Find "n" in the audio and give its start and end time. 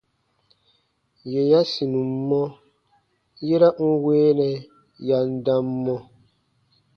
3.85-3.89, 5.29-5.31